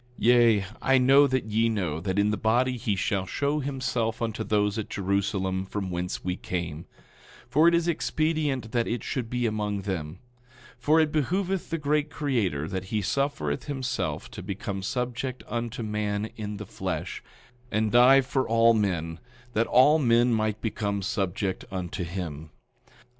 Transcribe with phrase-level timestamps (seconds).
[0.17, 4.19] 9:5 Yea, I know that ye know that in the body he shall show himself
[4.19, 6.87] unto those at Jerusalem, from whence we came;
[7.47, 10.17] for it is expedient that it should be among them;
[10.79, 16.31] for it behooveth the great Creator that he suffereth himself to become subject unto man
[16.35, 17.21] in the flesh,
[17.69, 19.19] and die for all men,
[19.53, 22.49] that all men might become subject unto him.